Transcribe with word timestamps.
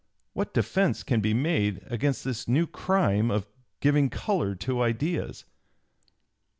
What 0.33 0.51
defence 0.55 1.03
can 1.03 1.21
be 1.21 1.31
made 1.35 1.83
against 1.85 2.23
this 2.23 2.47
new 2.47 2.65
crime 2.65 3.29
of 3.29 3.45
giving 3.81 4.09
color 4.09 4.55
to 4.55 4.81
ideas?" 4.81 5.45